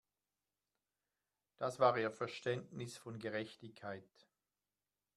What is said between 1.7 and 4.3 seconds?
war ihr Verständnis von Gerechtigkeit.